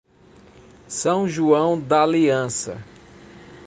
São 0.87 1.27
João 1.27 1.79
d'Aliança 1.79 2.83